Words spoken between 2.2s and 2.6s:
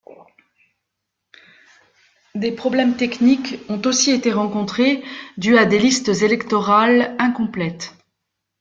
Des